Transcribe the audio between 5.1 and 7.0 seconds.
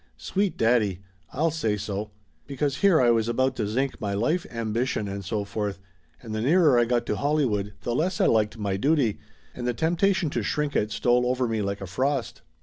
so forth, and the nearer I